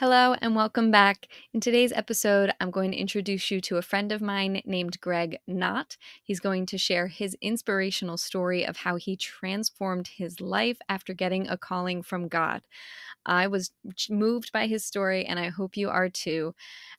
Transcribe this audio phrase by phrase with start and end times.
[0.00, 1.28] Hello and welcome back.
[1.52, 5.36] In today's episode, I'm going to introduce you to a friend of mine named Greg
[5.46, 5.98] Nott.
[6.22, 11.48] He's going to share his inspirational story of how he transformed his life after getting
[11.48, 12.62] a calling from God.
[13.26, 13.72] I was
[14.08, 16.54] moved by his story, and I hope you are too.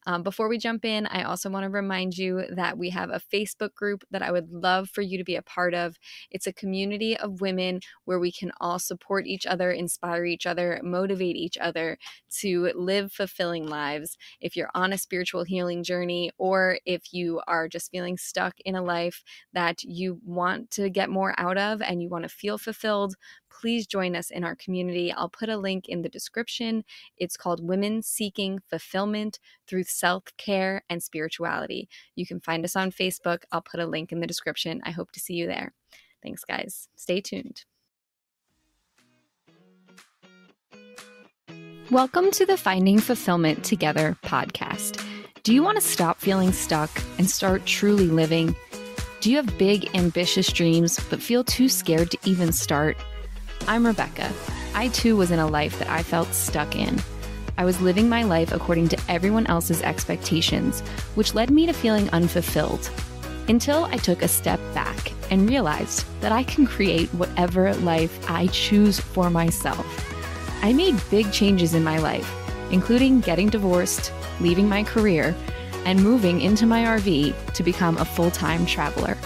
[0.05, 3.21] Um, before we jump in, I also want to remind you that we have a
[3.33, 5.97] Facebook group that I would love for you to be a part of.
[6.29, 10.79] It's a community of women where we can all support each other, inspire each other,
[10.83, 11.97] motivate each other
[12.41, 14.17] to live fulfilling lives.
[14.39, 18.75] If you're on a spiritual healing journey, or if you are just feeling stuck in
[18.75, 22.57] a life that you want to get more out of and you want to feel
[22.57, 23.15] fulfilled,
[23.49, 25.11] please join us in our community.
[25.11, 26.83] I'll put a link in the description.
[27.17, 31.89] It's called Women Seeking Fulfillment Through Self Care and Spirituality.
[32.15, 33.43] You can find us on Facebook.
[33.51, 34.81] I'll put a link in the description.
[34.83, 35.73] I hope to see you there.
[36.23, 36.87] Thanks, guys.
[36.95, 37.65] Stay tuned.
[41.91, 45.05] Welcome to the Finding Fulfillment Together podcast.
[45.43, 48.55] Do you want to stop feeling stuck and start truly living?
[49.19, 52.95] Do you have big, ambitious dreams but feel too scared to even start?
[53.67, 54.31] I'm Rebecca.
[54.73, 56.97] I too was in a life that I felt stuck in.
[57.57, 60.79] I was living my life according to everyone else's expectations,
[61.15, 62.89] which led me to feeling unfulfilled.
[63.49, 68.47] Until I took a step back and realized that I can create whatever life I
[68.47, 70.10] choose for myself.
[70.61, 72.29] I made big changes in my life,
[72.71, 75.35] including getting divorced, leaving my career,
[75.85, 79.17] and moving into my RV to become a full time traveler.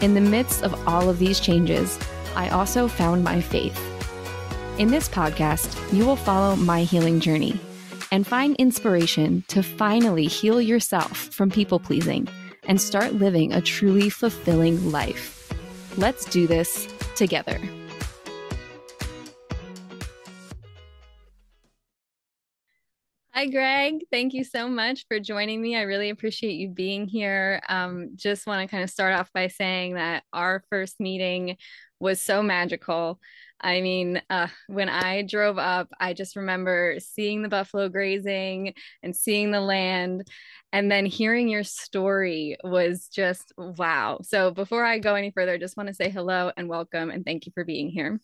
[0.00, 1.98] In the midst of all of these changes,
[2.34, 3.78] I also found my faith.
[4.78, 7.60] In this podcast, you will follow my healing journey
[8.10, 12.28] and find inspiration to finally heal yourself from people pleasing
[12.66, 15.52] and start living a truly fulfilling life.
[15.96, 17.60] Let's do this together.
[23.36, 24.04] Hi, Greg.
[24.12, 25.74] Thank you so much for joining me.
[25.74, 27.60] I really appreciate you being here.
[27.68, 31.56] Um, just want to kind of start off by saying that our first meeting
[31.98, 33.18] was so magical.
[33.60, 39.16] I mean, uh, when I drove up, I just remember seeing the buffalo grazing and
[39.16, 40.28] seeing the land.
[40.72, 44.20] And then hearing your story was just wow.
[44.22, 47.24] So, before I go any further, I just want to say hello and welcome and
[47.24, 48.20] thank you for being here.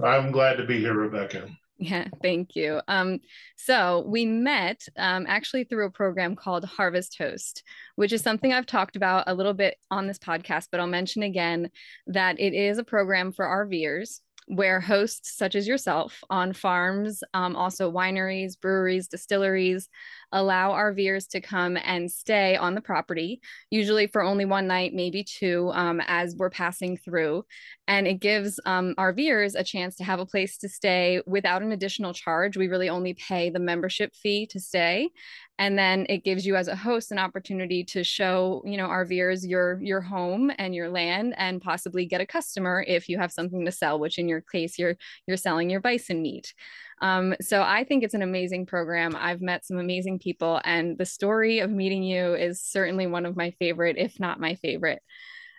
[0.00, 1.48] I'm glad to be here, Rebecca.
[1.78, 2.80] Yeah, thank you.
[2.88, 3.20] Um,
[3.56, 7.62] so we met um, actually through a program called Harvest Host,
[7.96, 11.22] which is something I've talked about a little bit on this podcast, but I'll mention
[11.22, 11.70] again
[12.06, 17.56] that it is a program for RVers where hosts such as yourself on farms, um,
[17.56, 19.88] also wineries, breweries, distilleries,
[20.32, 23.40] allow RVers to come and stay on the property,
[23.70, 27.44] usually for only one night, maybe two, um, as we're passing through.
[27.88, 31.72] And it gives um, RVers a chance to have a place to stay without an
[31.72, 32.56] additional charge.
[32.56, 35.10] We really only pay the membership fee to stay
[35.58, 39.48] and then it gives you as a host an opportunity to show you know RVers
[39.48, 43.64] your your home and your land and possibly get a customer if you have something
[43.64, 44.96] to sell which in your case you're
[45.26, 46.54] you're selling your bison meat
[47.00, 49.14] um, so I think it's an amazing program.
[49.18, 53.36] I've met some amazing people, and the story of meeting you is certainly one of
[53.36, 55.02] my favorite, if not my favorite.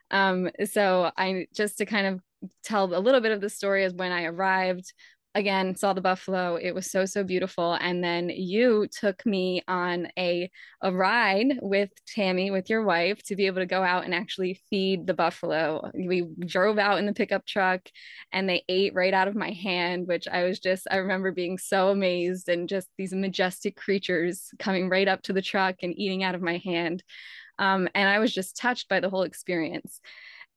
[0.09, 2.21] Um, so I just to kind of
[2.63, 4.93] tell a little bit of the story is when I arrived
[5.35, 6.55] again saw the buffalo.
[6.55, 7.73] It was so so beautiful.
[7.73, 10.49] And then you took me on a
[10.81, 14.59] a ride with Tami with your wife to be able to go out and actually
[14.69, 15.91] feed the buffalo.
[15.93, 17.81] We drove out in the pickup truck
[18.31, 21.57] and they ate right out of my hand which I was just I remember being
[21.57, 26.23] so amazed and just these majestic creatures coming right up to the truck and eating
[26.23, 27.03] out of my hand.
[27.59, 29.99] Um, and I was just touched by the whole experience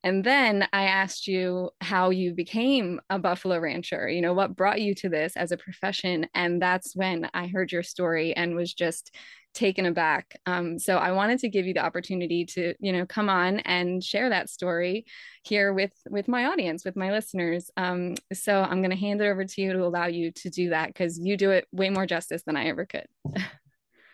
[0.02, 4.80] and then I asked you how you became a buffalo rancher, you know, what brought
[4.80, 6.26] you to this as a profession.
[6.34, 9.14] And that's when I heard your story and was just
[9.52, 10.36] taken aback.
[10.46, 14.02] Um, so I wanted to give you the opportunity to, you know, come on and
[14.02, 15.04] share that story
[15.42, 17.70] here with with my audience, with my listeners.
[17.76, 20.70] Um, so I'm going to hand it over to you to allow you to do
[20.70, 23.06] that because you do it way more justice than I ever could.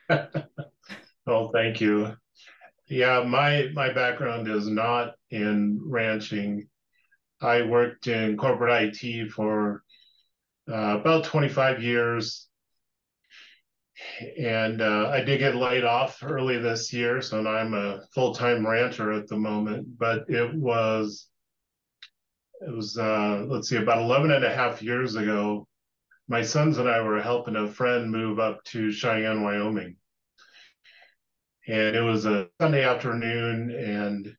[1.27, 2.17] well, thank you.
[2.89, 6.69] Yeah, my my background is not in ranching.
[7.41, 9.83] I worked in corporate IT for
[10.71, 12.49] uh, about 25 years.
[14.39, 18.67] And uh, I did get laid off early this year, so now I'm a full-time
[18.67, 19.99] rancher at the moment.
[19.99, 21.29] But it was,
[22.61, 25.67] it was, uh, let's see, about 11 and a half years ago,
[26.29, 29.97] my sons and I were helping a friend move up to Cheyenne, Wyoming
[31.67, 34.37] and it was a Sunday afternoon, and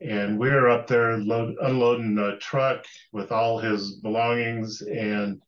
[0.00, 5.40] and we were up there load, unloading a truck with all his belongings, and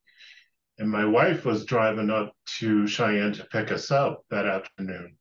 [0.78, 5.16] and my wife was driving up to Cheyenne to pick us up that afternoon.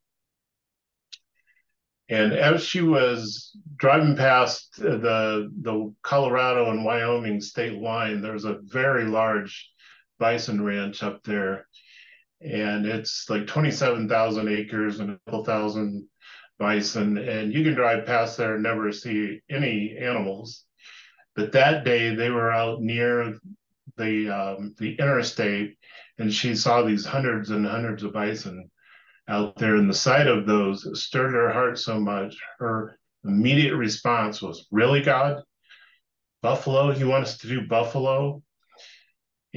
[2.10, 8.60] And as she was driving past the the Colorado and Wyoming state line, there's a
[8.62, 9.70] very large
[10.20, 11.68] bison ranch up there,
[12.42, 16.08] and it's like 27,000 acres and a couple thousand
[16.60, 20.64] bison, and you can drive past there and never see any animals.
[21.36, 23.38] But that day they were out near
[23.96, 25.78] the um, the interstate,
[26.18, 28.70] and she saw these hundreds and hundreds of bison
[29.28, 32.36] out there, and the sight of those stirred her heart so much.
[32.60, 35.44] Her immediate response was, "Really, God?
[36.42, 36.92] Buffalo?
[36.92, 38.42] You want us to do buffalo?"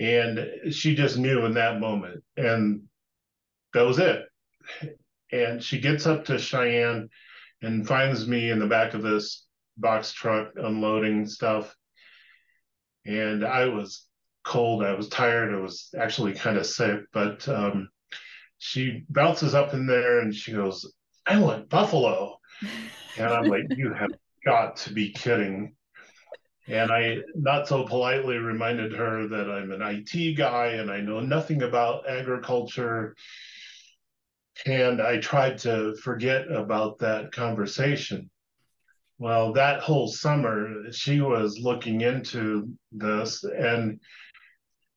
[0.01, 2.85] And she just knew in that moment, and
[3.75, 4.23] that was it.
[5.31, 7.11] And she gets up to Cheyenne
[7.61, 11.77] and finds me in the back of this box truck unloading stuff.
[13.05, 14.07] And I was
[14.43, 14.83] cold.
[14.83, 15.55] I was tired.
[15.55, 17.91] I was actually kind of sick, but um,
[18.57, 20.91] she bounces up in there and she goes,
[21.27, 22.39] I want buffalo.
[23.19, 24.13] And I'm like, you have
[24.47, 25.75] got to be kidding.
[26.69, 31.21] And I not so politely reminded her that I'm an IT guy and I know
[31.21, 33.17] nothing about agriculture.
[34.67, 38.31] And I tried to forget about that conversation.
[39.19, 44.01] Well, that whole summer, she was looking into this and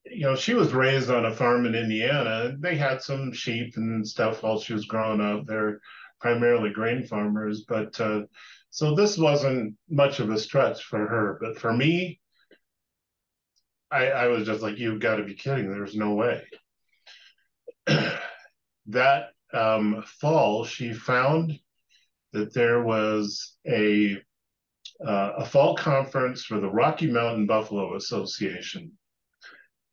[0.05, 2.55] you know, she was raised on a farm in Indiana.
[2.59, 5.45] They had some sheep and stuff while she was growing up.
[5.45, 5.79] They're
[6.19, 8.21] primarily grain farmers, but uh,
[8.73, 11.37] so this wasn't much of a stretch for her.
[11.39, 12.19] But for me,
[13.91, 15.69] I, I was just like, you've got to be kidding.
[15.69, 16.41] There's no way.
[18.87, 21.53] that um, fall, she found
[22.31, 24.17] that there was a
[25.05, 28.91] uh, a fall conference for the Rocky Mountain Buffalo Association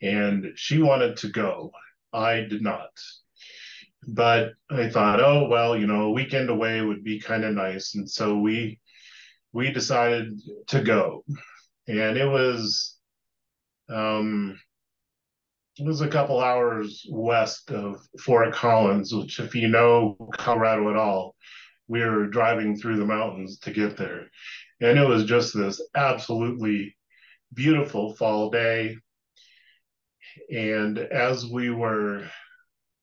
[0.01, 1.71] and she wanted to go.
[2.15, 2.89] I did not.
[4.07, 7.95] But I thought, oh well, you know, a weekend away would be kind of nice,
[7.95, 8.81] and so we
[9.53, 11.25] we decided to go,
[11.87, 12.97] and it was
[13.91, 14.59] um,
[15.79, 20.97] it was a couple hours west of Fort Collins, which, if you know Colorado at
[20.97, 21.37] all,
[21.89, 24.31] we were driving through the mountains to get there,
[24.81, 26.97] and it was just this absolutely
[27.53, 28.97] beautiful fall day.
[30.51, 32.25] And as we were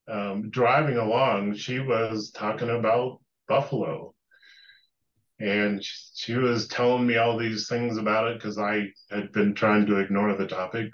[0.08, 4.14] um, driving along, she was talking about Buffalo.
[5.40, 9.86] And she was telling me all these things about it because I had been trying
[9.88, 10.90] to ignore the topic.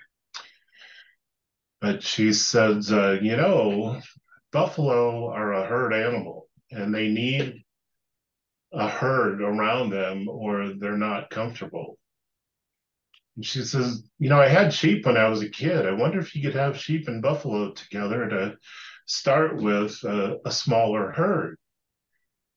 [1.79, 4.01] But she says, uh, you know,
[4.51, 7.63] buffalo are a herd animal and they need
[8.71, 11.97] a herd around them or they're not comfortable.
[13.35, 15.85] And she says, You know, I had sheep when I was a kid.
[15.85, 18.57] I wonder if you could have sheep and buffalo together to
[19.05, 21.57] start with a, a smaller herd.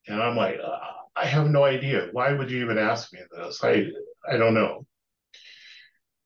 [0.07, 0.79] And I'm like, uh,
[1.15, 2.09] I have no idea.
[2.11, 3.63] Why would you even ask me this?
[3.63, 3.87] I
[4.29, 4.85] I don't know.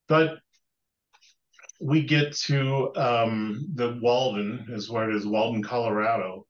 [0.07, 0.39] But
[1.79, 6.45] we get to um, the Walden, is where it is, Walden, Colorado,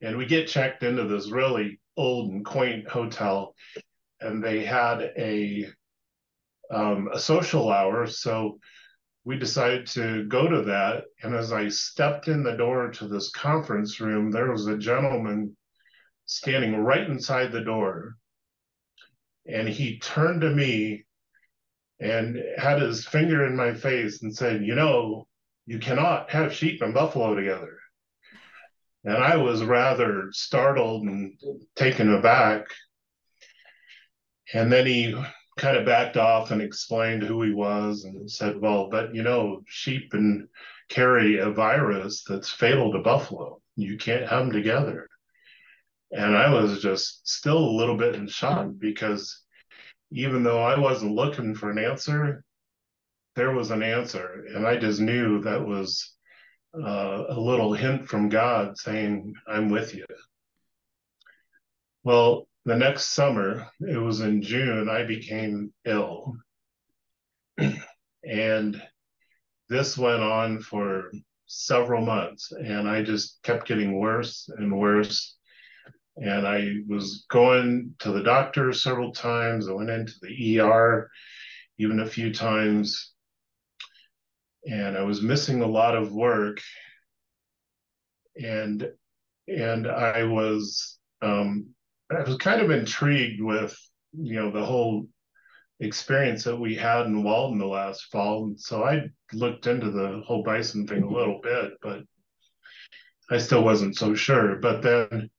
[0.00, 3.54] and we get checked into this really old and quaint hotel,
[4.20, 5.66] and they had a
[6.70, 8.06] um, a social hour.
[8.06, 8.58] So
[9.24, 11.04] we decided to go to that.
[11.22, 15.56] And as I stepped in the door to this conference room, there was a gentleman
[16.26, 18.16] standing right inside the door.
[19.46, 21.04] And he turned to me
[22.00, 25.26] and had his finger in my face and said, You know,
[25.66, 27.78] you cannot have sheep and buffalo together.
[29.04, 31.38] And I was rather startled and
[31.76, 32.66] taken aback.
[34.52, 35.14] And then he
[35.58, 39.62] kind of backed off and explained who he was and said, well, but you know,
[39.66, 40.48] sheep and
[40.88, 43.60] carry a virus that's fatal to buffalo.
[43.76, 45.08] You can't have them together.
[46.10, 49.42] And I was just still a little bit in shock because
[50.10, 52.42] even though I wasn't looking for an answer,
[53.36, 54.46] there was an answer.
[54.54, 56.14] And I just knew that was
[56.74, 60.06] uh, a little hint from God saying, I'm with you.
[62.04, 66.36] Well, the next summer, it was in June, I became ill.
[68.22, 68.82] and
[69.68, 71.10] this went on for
[71.46, 75.36] several months, and I just kept getting worse and worse.
[76.16, 79.68] And I was going to the doctor several times.
[79.68, 81.10] I went into the ER
[81.78, 83.12] even a few times.
[84.66, 86.60] And I was missing a lot of work.
[88.36, 88.90] And
[89.46, 91.74] and I was um,
[92.10, 93.76] I was kind of intrigued with,
[94.12, 95.06] you know, the whole
[95.80, 98.46] experience that we had in Walden the last fall.
[98.46, 102.00] And so I looked into the whole bison thing a little bit, but
[103.30, 104.56] I still wasn't so sure.
[104.56, 105.30] But then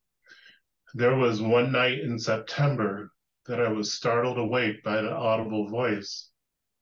[0.94, 3.10] there was one night in September
[3.46, 6.30] that I was startled awake by an audible voice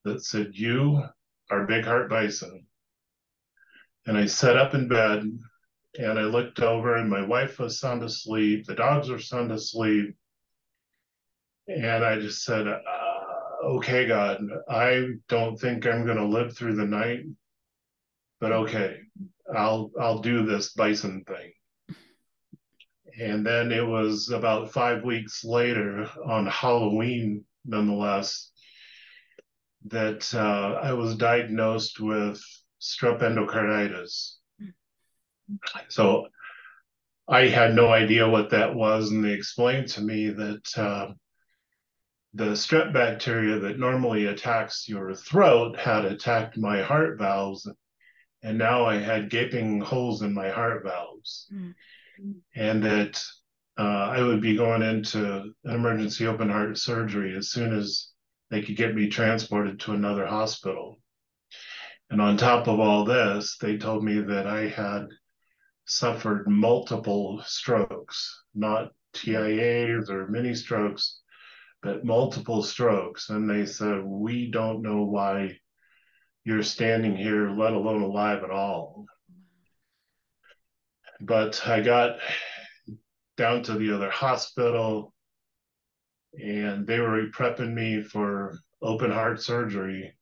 [0.04, 1.02] that said, You
[1.50, 2.66] are Big Heart Bison.
[4.06, 5.24] And I sat up in bed
[5.96, 10.14] and I looked over, and my wife was sound asleep, the dogs were sound asleep.
[11.68, 12.80] And I just said, uh,
[13.64, 17.24] Okay, God, I don't think I'm going to live through the night,
[18.40, 18.98] but okay,
[19.54, 21.52] I'll I'll do this bison thing.
[23.20, 28.52] And then it was about five weeks later on Halloween, nonetheless,
[29.86, 32.40] that uh, I was diagnosed with
[32.80, 34.37] strep endocarditis.
[35.88, 36.28] So
[37.28, 41.12] I had no idea what that was, and they explained to me that uh,
[42.34, 47.70] the strep bacteria that normally attacks your throat had attacked my heart valves,
[48.42, 52.30] and now I had gaping holes in my heart valves, mm-hmm.
[52.54, 53.22] and that
[53.78, 58.08] uh, I would be going into an emergency open heart surgery as soon as
[58.50, 60.96] they could get me transported to another hospital.
[62.10, 65.08] And on top of all this, they told me that I had
[65.88, 71.20] suffered multiple strokes, not TIAs or mini strokes,
[71.82, 73.30] but multiple strokes.
[73.30, 75.58] And they said, We don't know why
[76.44, 79.06] you're standing here, let alone alive at all.
[81.20, 82.18] But I got
[83.36, 85.14] down to the other hospital
[86.34, 90.12] and they were prepping me for open heart surgery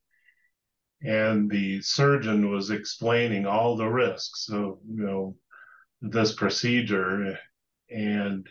[1.02, 5.36] and the surgeon was explaining all the risks of you know
[6.12, 7.38] this procedure
[7.90, 8.46] and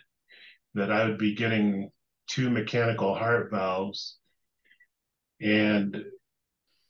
[0.74, 1.91] that I would be getting
[2.27, 4.17] two mechanical heart valves
[5.41, 6.03] and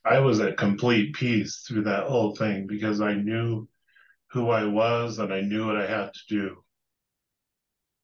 [0.03, 3.67] I was at complete peace through that whole thing because I knew
[4.31, 6.63] who I was and I knew what I had to do.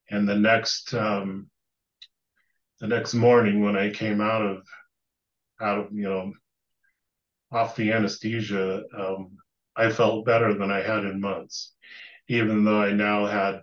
[0.10, 1.48] And the next um,
[2.80, 4.64] the next morning when I came out of
[5.62, 6.34] out of you know
[7.52, 9.38] off the anesthesia, um,
[9.76, 11.74] I felt better than I had in months,
[12.28, 13.62] even though I now had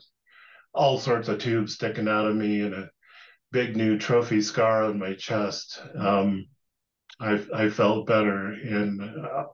[0.75, 2.91] all sorts of tubes sticking out of me and a
[3.50, 5.81] big new trophy scar on my chest.
[5.99, 6.47] Um,
[7.21, 9.00] I, I felt better, and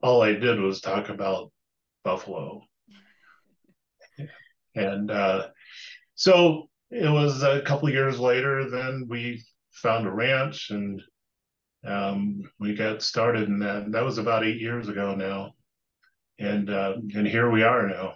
[0.02, 1.52] all I did was talk about
[2.04, 2.62] Buffalo.
[4.76, 5.50] And uh,
[6.16, 11.00] so it was a couple years later, then we found a ranch and
[11.86, 13.92] um, we got started in that.
[13.92, 15.52] That was about eight years ago now,
[16.38, 18.14] and uh, and here we are now.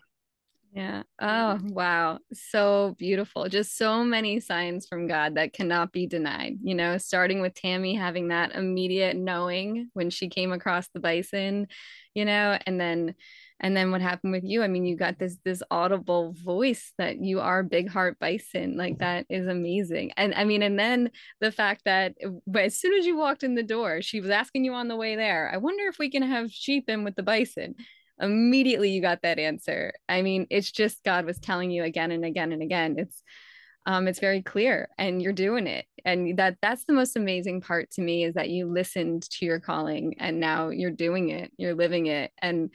[0.72, 1.02] Yeah.
[1.20, 2.18] Oh, wow.
[2.32, 3.48] So beautiful.
[3.48, 6.58] Just so many signs from God that cannot be denied.
[6.62, 11.66] You know, starting with Tami having that immediate knowing when she came across the bison,
[12.14, 13.14] you know, and then
[13.60, 17.18] and then what happened with you i mean you got this this audible voice that
[17.20, 21.10] you are big heart bison like that is amazing and i mean and then
[21.40, 22.14] the fact that
[22.46, 24.94] but as soon as you walked in the door she was asking you on the
[24.94, 27.75] way there i wonder if we can have sheep in with the bison
[28.20, 29.92] immediately you got that answer.
[30.08, 32.96] I mean it's just god was telling you again and again and again.
[32.98, 33.22] It's
[33.87, 35.87] um, it's very clear and you're doing it.
[36.04, 39.60] And that that's the most amazing part to me is that you listened to your
[39.60, 41.52] calling and now you're doing it.
[41.56, 42.30] You're living it.
[42.42, 42.70] And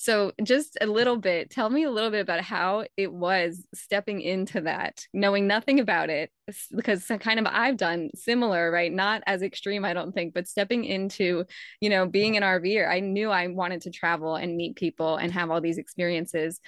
[0.00, 4.20] so, just a little bit, tell me a little bit about how it was stepping
[4.20, 6.30] into that, knowing nothing about it,
[6.74, 8.92] because kind of I've done similar, right?
[8.92, 11.46] Not as extreme, I don't think, but stepping into,
[11.80, 15.32] you know, being an RVer, I knew I wanted to travel and meet people and
[15.32, 16.60] have all these experiences.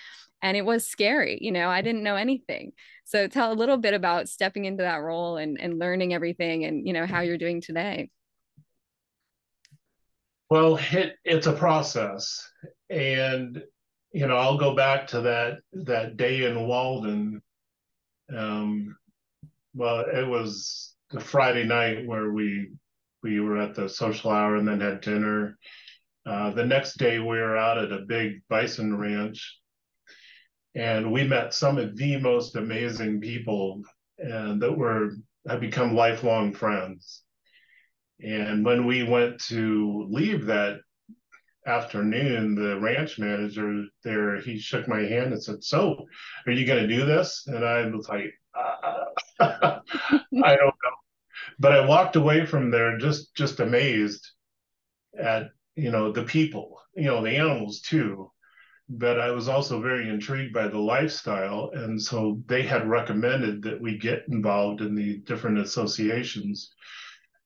[0.43, 2.73] And it was scary, you know, I didn't know anything.
[3.05, 6.85] So, tell a little bit about stepping into that role and, and learning everything and,
[6.85, 8.11] you know, how you're doing today.
[10.51, 12.47] Well, it, it's a process.
[12.91, 13.63] And
[14.13, 17.41] you know i'll go back to that that day in walden.
[18.37, 18.97] Um
[19.75, 22.73] well it was the friday night where we
[23.23, 25.59] we were at the social hour and then had dinner.
[26.27, 29.59] Uh, the next day we were out at a big bison ranch.
[30.75, 33.83] And we met some of the most amazing people
[34.19, 35.13] and that were
[35.49, 37.23] have become lifelong friends
[38.23, 40.81] and when we went to leave that
[41.67, 46.07] afternoon, the ranch manager there, he shook my hand and said, "So,
[46.47, 49.05] are you going to do this?" And I was like, uh,
[49.41, 50.97] "I don't know,"
[51.59, 54.27] but I walked away from there just just amazed
[55.19, 58.31] at you know the people, you know the animals too.
[58.93, 63.81] But I was also very intrigued by the lifestyle, and so they had recommended that
[63.81, 66.75] we get involved in the different associations,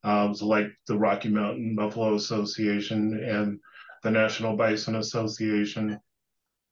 [0.05, 3.59] um, so like the Rocky Mountain Buffalo Association and
[4.03, 5.99] the National Bison Association.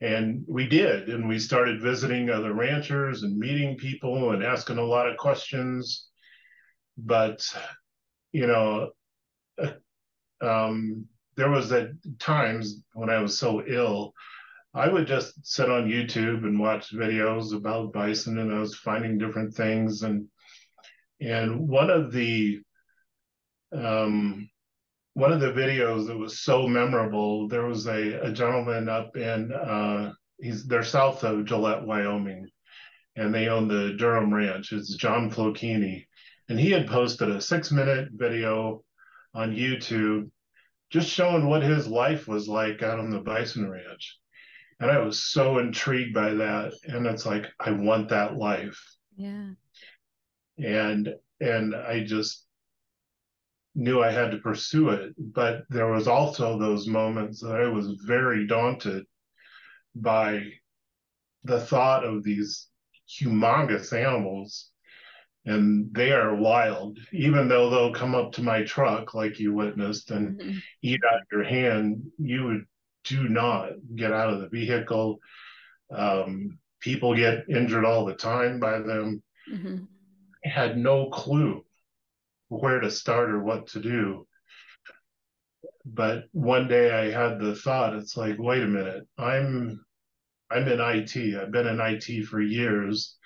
[0.00, 4.84] And we did, and we started visiting other ranchers and meeting people and asking a
[4.84, 6.08] lot of questions.
[6.98, 7.46] But,
[8.32, 8.90] you know,
[9.62, 9.72] uh,
[10.44, 14.12] um, there was at times when I was so ill,
[14.74, 19.18] I would just sit on YouTube and watch videos about bison, and I was finding
[19.18, 20.02] different things.
[20.02, 20.26] And
[21.20, 22.60] and one of the
[23.72, 24.48] um,
[25.14, 29.52] one of the videos that was so memorable, there was a, a gentleman up in
[29.52, 32.48] uh, he's they're south of Gillette, Wyoming,
[33.16, 34.72] and they own the Durham Ranch.
[34.72, 36.06] It's John Flocchini,
[36.48, 38.82] and he had posted a six minute video
[39.34, 40.30] on YouTube
[40.90, 44.18] just showing what his life was like out on the bison ranch.
[44.78, 46.72] And I was so intrigued by that.
[46.84, 48.78] And it's like, I want that life.
[49.16, 49.52] Yeah.
[50.58, 52.44] And and I just
[53.74, 55.14] knew I had to pursue it.
[55.18, 59.04] But there was also those moments that I was very daunted
[59.94, 60.44] by
[61.44, 62.68] the thought of these
[63.08, 64.70] humongous animals
[65.44, 70.10] and they are wild even though they'll come up to my truck like you witnessed
[70.10, 70.58] and mm-hmm.
[70.82, 72.64] eat out your hand you would
[73.04, 75.18] do not get out of the vehicle
[75.94, 79.78] um, people get injured all the time by them mm-hmm.
[80.44, 81.64] i had no clue
[82.60, 84.26] where to start or what to do.
[85.84, 89.84] But one day i had the thought it's like wait a minute i'm
[90.48, 93.16] i'm in it i've been in it for years.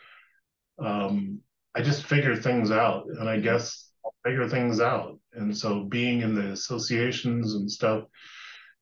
[0.79, 1.41] Um,
[1.75, 3.45] I just figure things out, and I mm-hmm.
[3.45, 5.19] guess I'll figure things out.
[5.35, 8.05] And so, being in the associations and stuff,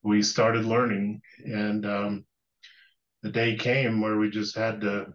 [0.03, 2.25] we started learning, and um,
[3.23, 5.07] the day came where we just had to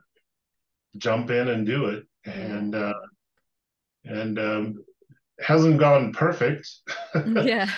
[0.98, 2.94] jump in and do it, and uh,
[4.04, 4.76] and um,
[5.41, 6.69] hasn't gone perfect.
[7.25, 7.69] yeah.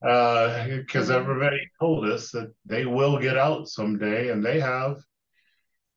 [0.00, 4.98] because uh, everybody told us that they will get out someday, and they have.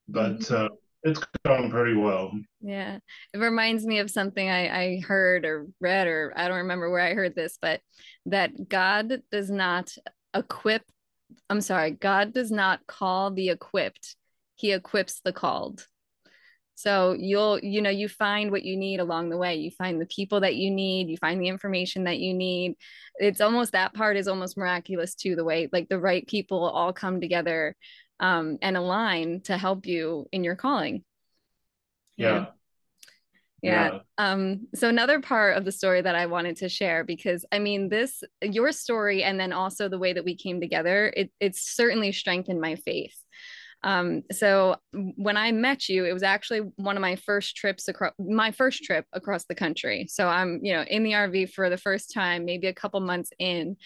[0.08, 0.66] But mm-hmm.
[0.66, 0.70] uh,
[1.06, 2.32] it's gone pretty well.
[2.62, 2.98] Yeah.
[3.32, 7.02] It reminds me of something I, I heard or read, or I don't remember where
[7.02, 7.80] I heard this, but
[8.26, 9.92] that God does not
[10.34, 10.82] equip,
[11.50, 14.16] I'm sorry, God does not call the equipped,
[14.56, 15.86] He equips the called.
[16.76, 19.56] So you'll, you know, you find what you need along the way.
[19.56, 22.76] You find the people that you need, you find the information that you need.
[23.16, 26.92] It's almost that part is almost miraculous too, the way like the right people all
[26.92, 27.76] come together
[28.20, 31.04] um, and align to help you in your calling.
[32.18, 32.48] Yeah.
[33.62, 33.92] yeah.
[33.94, 34.00] yeah.
[34.18, 37.90] Um, so another part of the story that I wanted to share, because I mean,
[37.90, 42.12] this, your story, and then also the way that we came together, it, it's certainly
[42.12, 43.16] strengthened my faith.
[43.84, 48.14] Um, so when I met you, it was actually one of my first trips across
[48.20, 50.08] my first trip across the country.
[50.10, 53.30] So I'm, you know, in the RV for the first time, maybe a couple months
[53.38, 53.78] in.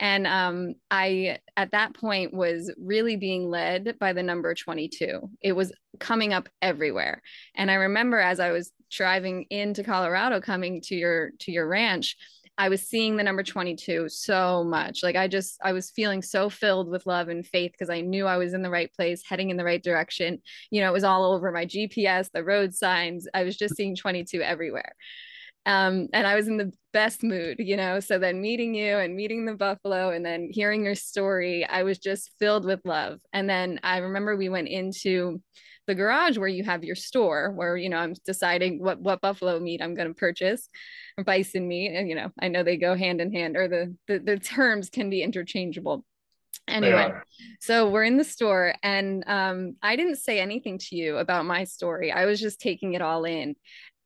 [0.00, 5.30] And um, I, at that point, was really being led by the number 22.
[5.40, 7.22] It was coming up everywhere.
[7.54, 12.16] And I remember as I was driving into Colorado, coming to your to your ranch,
[12.62, 15.02] I was seeing the number 22 so much.
[15.02, 18.24] Like I just, I was feeling so filled with love and faith because I knew
[18.24, 20.40] I was in the right place, heading in the right direction.
[20.70, 23.26] You know, it was all over my GPS, the road signs.
[23.34, 24.94] I was just seeing 22 everywhere
[25.66, 28.00] um, and I was in the best mood, you know.
[28.00, 31.98] So then meeting you and meeting the buffalo and then hearing your story, I was
[31.98, 33.18] just filled with love.
[33.32, 35.40] And then I remember we went into
[35.92, 39.60] the garage where you have your store, where you know I'm deciding what what buffalo
[39.60, 40.68] meat I'm going to purchase,
[41.18, 43.94] or bison meat, and you know I know they go hand in hand, or the
[44.08, 46.04] the, the terms can be interchangeable.
[46.68, 47.12] Anyway
[47.60, 51.64] so we're in the store and um, i didn't say anything to you about my
[51.64, 52.12] story.
[52.12, 53.56] I was just taking it all in.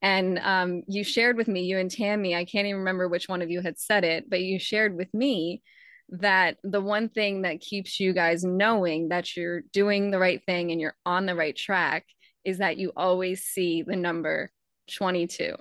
[0.03, 3.43] And um, you shared with me, you and Tami, I can't even remember which one
[3.43, 5.63] of you had said it, but you shared with me
[6.09, 10.71] that the one thing that keeps you guys knowing that you're doing the right thing
[10.71, 12.07] and you're on the right track
[12.45, 14.51] is that you always see the number
[14.97, 15.57] 22.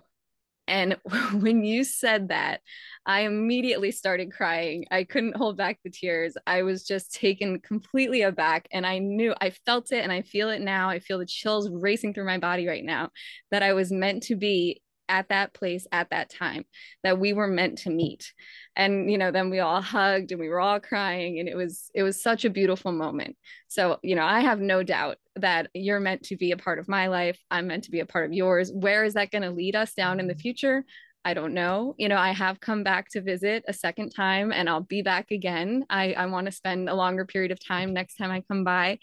[0.67, 0.97] And
[1.33, 2.61] when you said that,
[3.05, 4.85] I immediately started crying.
[4.91, 6.35] I couldn't hold back the tears.
[6.47, 8.67] I was just taken completely aback.
[8.71, 10.89] And I knew I felt it and I feel it now.
[10.89, 13.09] I feel the chills racing through my body right now
[13.51, 16.65] that I was meant to be at that place at that time
[17.03, 18.33] that we were meant to meet.
[18.75, 21.89] And you know then we all hugged and we were all crying and it was
[21.93, 23.37] it was such a beautiful moment.
[23.67, 26.87] So you know i have no doubt that you're meant to be a part of
[26.87, 27.39] my life.
[27.51, 28.71] I'm meant to be a part of yours.
[28.73, 30.41] Where is that going to lead us down in the mm-hmm.
[30.41, 30.85] future
[31.27, 31.95] I don't know.
[31.97, 35.31] You know, I have come back to visit a second time and I'll be back
[35.31, 35.83] again.
[35.89, 38.99] I, I want to spend a longer period of time next time I come by.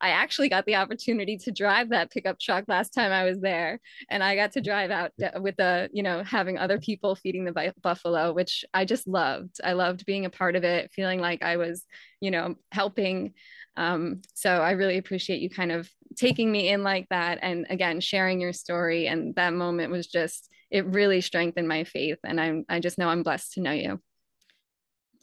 [0.00, 3.78] I actually got the opportunity to drive that pickup truck last time I was there.
[4.08, 7.74] And I got to drive out with the, you know, having other people feeding the
[7.82, 9.60] buffalo, which I just loved.
[9.62, 11.84] I loved being a part of it, feeling like I was,
[12.22, 13.34] you know, helping
[13.76, 17.38] Um, so I really appreciate you kind of taking me in like that.
[17.42, 19.06] And again, sharing your story.
[19.06, 22.18] And that moment was just, it really strengthened my faith.
[22.24, 24.00] And I'm, I just know I'm blessed to know you.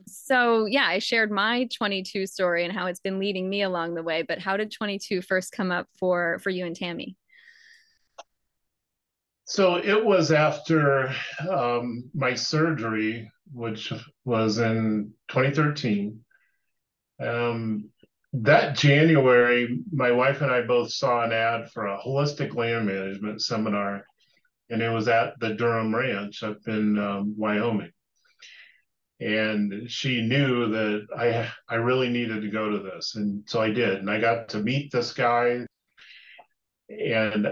[0.08, 4.04] So yeah, I shared my 22 story and how it's been leading me along the
[4.04, 4.22] way.
[4.22, 7.16] But how did 22 first come up for for you and Tami?
[9.46, 11.14] So it was after
[11.50, 13.94] um, my surgery, which
[14.26, 16.20] was in 2013.
[17.22, 17.90] Um,
[18.34, 23.42] that January, my wife and I both saw an ad for a holistic land management
[23.42, 24.06] seminar,
[24.74, 27.92] and it was at the Durham Ranch up in um, Wyoming.
[29.20, 33.70] And she knew that I I really needed to go to this, and so I
[33.70, 35.66] did, and I got to meet this guy,
[36.90, 37.48] and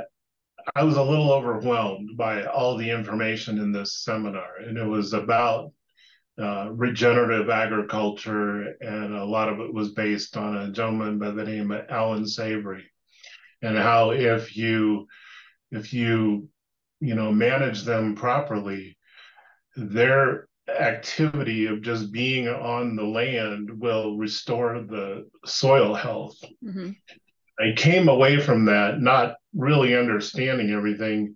[0.75, 5.13] I was a little overwhelmed by all the information in this seminar, and it was
[5.13, 5.71] about
[6.41, 11.45] uh, regenerative agriculture, and a lot of it was based on a gentleman by the
[11.45, 12.83] name of Allan Savory,
[13.61, 15.07] and how if you
[15.71, 16.49] if you
[17.01, 18.97] you know manage them properly,
[19.75, 26.37] their activity of just being on the land will restore the soil health.
[26.63, 26.91] Mm-hmm.
[27.59, 31.35] I came away from that not really understanding everything,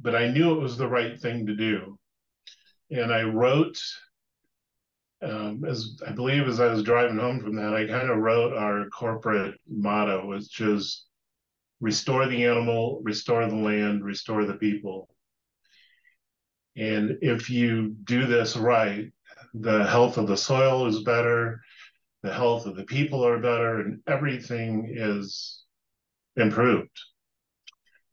[0.00, 1.98] but I knew it was the right thing to do.
[2.90, 3.78] And I wrote,
[5.22, 8.52] um, as I believe as I was driving home from that, I kind of wrote
[8.52, 11.05] our corporate motto, which is
[11.80, 15.08] restore the animal, restore the land, restore the people.
[16.76, 19.12] And if you do this right,
[19.54, 21.60] the health of the soil is better,
[22.22, 25.64] the health of the people are better, and everything is
[26.36, 26.90] improved.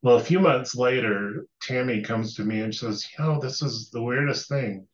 [0.02, 3.90] Well, a few months later, Tami comes to me and says, You know, this is
[3.90, 4.88] the weirdest thing.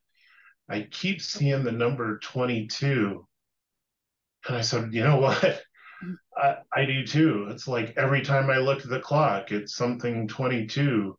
[0.70, 3.26] I keep seeing the number 22.
[4.48, 5.64] And I said, You know what?
[6.40, 7.48] I, I do too.
[7.50, 11.18] It's like every time I look at the clock, it's something 22.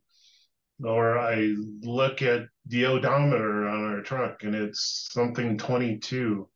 [0.83, 6.49] Or I look at the odometer on our truck and it's something 22.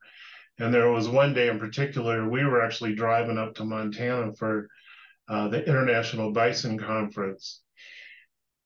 [0.58, 4.68] And there was one day in particular, we were actually driving up to Montana for
[5.28, 7.60] uh, the International Bison Conference.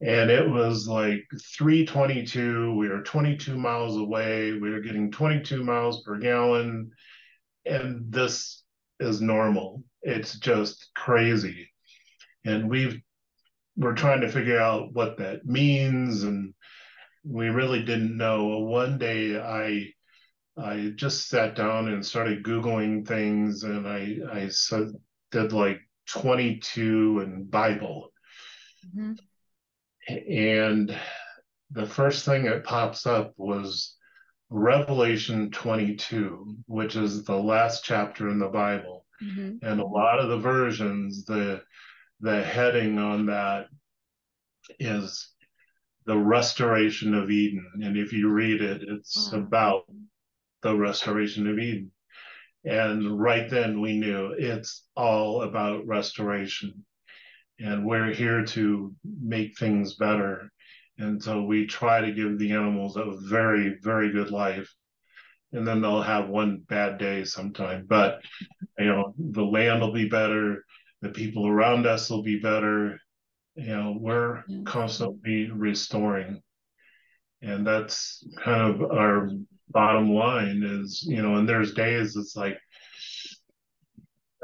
[0.01, 1.25] And it was like
[1.57, 2.77] 322.
[2.77, 4.53] We were 22 miles away.
[4.53, 6.93] We were getting 22 miles per gallon.
[7.67, 8.63] And this
[9.01, 9.83] is normal.
[10.03, 11.71] It's just crazy.
[12.45, 13.01] And we've
[13.77, 16.53] we're trying to figure out what that means and
[17.25, 18.59] we really didn't know.
[18.59, 19.93] One day I
[20.57, 24.93] I just sat down and started googling things and I I said,
[25.31, 28.13] did like 22 and Bible.
[28.87, 29.13] Mm-hmm.
[30.33, 30.99] And
[31.71, 33.98] the first thing that pops up was
[34.51, 39.05] Revelation 22, which is the last chapter in the Bible.
[39.23, 39.65] Mm-hmm.
[39.67, 41.63] And a lot of the versions, the
[42.21, 43.67] the heading on that
[44.81, 45.31] is
[46.07, 47.71] the restoration of Eden.
[47.83, 49.39] And if you read it, it's oh.
[49.39, 49.83] about
[50.63, 51.93] the restoration of Eden.
[52.65, 56.85] And right then we knew it's all about restoration.
[57.61, 60.51] And we're here to make things better.
[60.99, 64.73] And so we try to give the animals a very, very good life.
[65.53, 67.87] And then they'll have one bad day sometime.
[67.89, 68.21] But,
[68.79, 70.65] you know, the land will be better.
[71.01, 72.99] The people around us will be better.
[73.55, 76.43] You know, we're constantly restoring.
[77.41, 79.31] And that's kind of our
[79.71, 82.59] bottom line is, you know, and there's days it's like,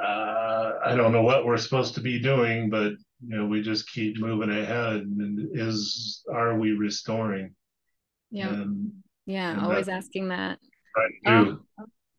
[0.03, 2.93] uh, I don't know what we're supposed to be doing, but
[3.26, 4.96] you know, we just keep moving ahead.
[4.96, 7.54] And is are we restoring?
[8.30, 8.92] Yeah, and,
[9.26, 10.58] yeah, and always asking that.
[11.26, 11.58] Oh,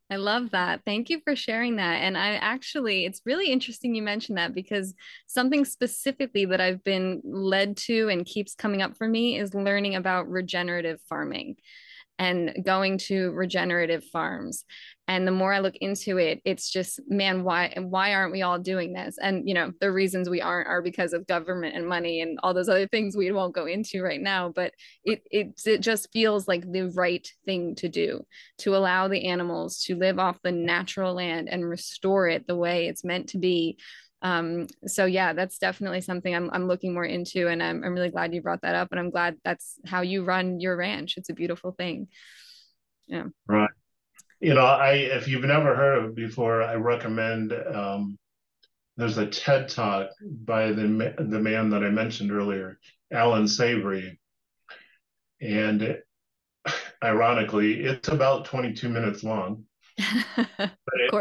[0.09, 0.81] I love that.
[0.85, 1.95] Thank you for sharing that.
[1.95, 4.93] And I actually, it's really interesting you mentioned that because
[5.25, 9.95] something specifically that I've been led to and keeps coming up for me is learning
[9.95, 11.55] about regenerative farming
[12.19, 14.63] and going to regenerative farms
[15.07, 18.59] and the more i look into it it's just man why why aren't we all
[18.59, 19.17] doing this?
[19.21, 22.53] And you know the reasons we aren't are because of government and money and all
[22.53, 26.47] those other things we won't go into right now but it it, it just feels
[26.47, 28.25] like the right thing to do
[28.59, 32.87] to allow the animals to live off the natural land and restore it the way
[32.87, 33.77] it's meant to be.
[34.21, 38.09] Um, so yeah that's definitely something I'm, I'm looking more into and I'm, I'm really
[38.09, 41.15] glad you brought that up and i'm glad that's how you run your ranch.
[41.17, 42.07] It's a beautiful thing.
[43.07, 43.25] Yeah.
[43.47, 43.69] Right
[44.39, 48.17] you know i if you've never heard of it before i recommend um,
[48.97, 50.09] there's a ted talk
[50.43, 52.79] by the the man that i mentioned earlier
[53.11, 54.19] Allan Savory.
[55.41, 55.97] And
[57.03, 59.63] ironically it's about 22 minutes long.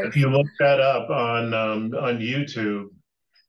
[0.07, 2.87] If you look that up on um, on YouTube,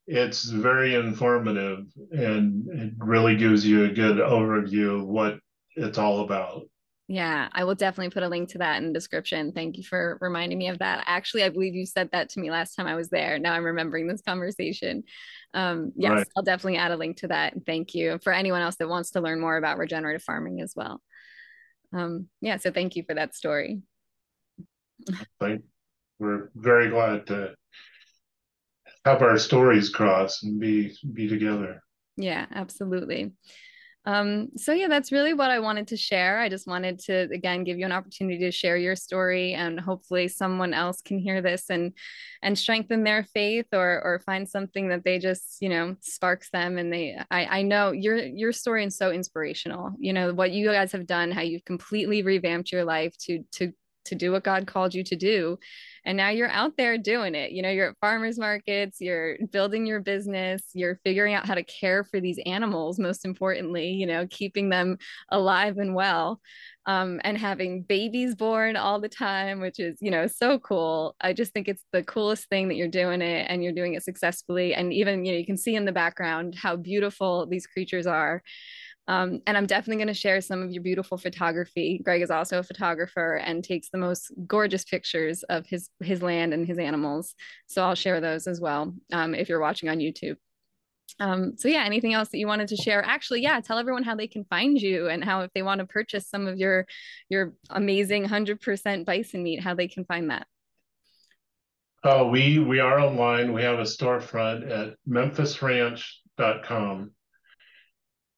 [0.07, 5.39] it's very informative and it really gives you a good overview of what
[5.75, 6.63] it's all about.
[7.07, 9.51] Yeah, I will definitely put a link to that in the description.
[9.51, 11.03] Thank you for reminding me of that.
[11.05, 13.37] Actually, I believe you said that to me last time I was there.
[13.37, 15.03] Now I'm remembering this conversation.
[15.53, 16.27] Um, yes, right.
[16.35, 17.53] I'll definitely add a link to that.
[17.65, 20.99] Thank you for anyone else that wants to learn more about regenerative farming as well.
[21.93, 23.81] Um, yeah, so thank you for that story.
[25.39, 25.63] Thank,
[26.17, 27.53] we're very glad to
[29.05, 31.83] have our stories cross and be be together.
[32.17, 33.33] Yeah, absolutely.
[34.05, 36.39] Um, so yeah, that's really what I wanted to share.
[36.39, 40.27] I just wanted to again give you an opportunity to share your story, and hopefully
[40.27, 41.93] someone else can hear this and
[42.43, 46.77] and strengthen their faith, or or find something that they just you know sparks them.
[46.77, 49.93] And they, I I know your your story is so inspirational.
[49.97, 53.73] You know what you guys have done, how you've completely revamped your life to to
[54.05, 55.57] to do what God called you to do.
[56.05, 57.51] And now you're out there doing it.
[57.51, 61.63] You know, you're at farmers markets, you're building your business, you're figuring out how to
[61.63, 64.97] care for these animals, most importantly, you know, keeping them
[65.29, 66.39] alive and well.
[66.87, 71.15] Um, and having babies born all the time, which is, you know, so cool.
[71.19, 74.03] I just think it's the coolest thing that you're doing it and you're doing it
[74.03, 74.75] successfully.
[74.75, 78.43] And even, you know, you can see in the background how beautiful these creatures are.
[79.07, 82.01] Um, and I'm definitely going to share some of your beautiful photography.
[82.03, 86.53] Greg is also a photographer and takes the most gorgeous pictures of his his land
[86.53, 87.35] and his animals.
[87.67, 90.37] So I'll share those as well um, if you're watching on YouTube.
[91.19, 93.05] Um, so yeah, anything else that you wanted to share?
[93.05, 95.85] Actually, yeah, tell everyone how they can find you and how if they want to
[95.85, 96.87] purchase some of your
[97.29, 100.47] your amazing 100% bison meat, how they can find that.
[102.03, 103.53] Oh, we we are online.
[103.53, 107.11] We have a storefront at memphisranch.com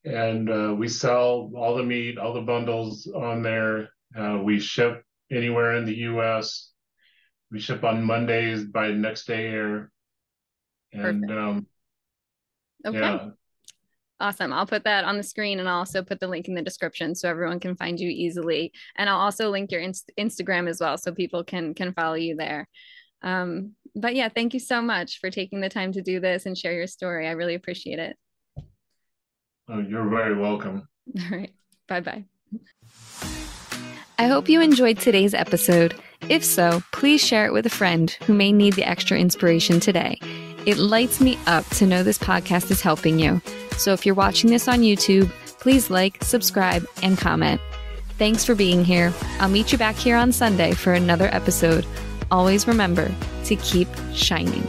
[0.08, 3.90] and uh, we sell all the meat, all the bundles on there.
[4.18, 6.72] Uh, we ship anywhere in the U.S.
[7.52, 9.92] We ship on Mondays by next day air,
[10.94, 11.68] and um,
[12.86, 13.00] okay.
[13.00, 13.30] Yeah.
[14.20, 14.52] Awesome.
[14.52, 17.14] I'll put that on the screen and I'll also put the link in the description
[17.14, 18.72] so everyone can find you easily.
[18.96, 22.36] And I'll also link your inst- Instagram as well so people can can follow you
[22.36, 22.68] there.
[23.22, 26.58] Um, but yeah, thank you so much for taking the time to do this and
[26.58, 27.28] share your story.
[27.28, 28.18] I really appreciate it.
[29.70, 30.88] Oh, you're very welcome.
[31.20, 31.52] All right.
[31.88, 32.26] Bye bye.
[34.20, 35.96] I hope you enjoyed today's episode.
[36.30, 40.20] If so, please share it with a friend who may need the extra inspiration today.
[40.66, 43.42] It lights me up to know this podcast is helping you.
[43.78, 47.62] So if you're watching this on YouTube, please like, subscribe, and comment.
[48.18, 49.14] Thanks for being here.
[49.40, 51.86] I'll meet you back here on Sunday for another episode.
[52.32, 53.12] Always remember
[53.46, 54.68] to keep shining.